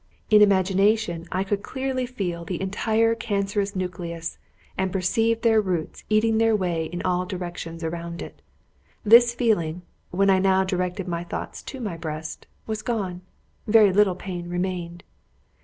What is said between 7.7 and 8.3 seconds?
around